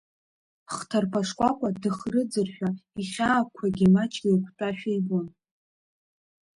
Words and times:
Хҭарԥа-шкәакәа 0.75 1.69
дыхрыӡыршәа, 1.81 2.69
ихьаақәагьы 3.01 3.87
маҷк 3.93 4.23
еиқәтәашәа 4.29 4.91
ибон. 4.97 5.27